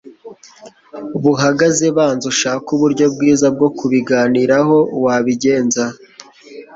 [1.23, 5.83] buhagaze banza ushake uburyo bwiza bwo kubiganiraho wabigenza